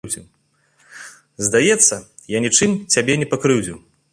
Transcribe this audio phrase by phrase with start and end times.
[1.47, 1.95] Здаецца,
[2.37, 3.77] я нічым цябе не пакрыўдзіў.